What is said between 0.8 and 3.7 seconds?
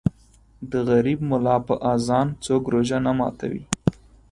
غریب مولا په اذان څوک روژه نه ماتوي